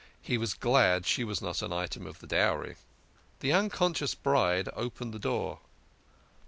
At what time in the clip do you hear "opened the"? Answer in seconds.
4.73-5.19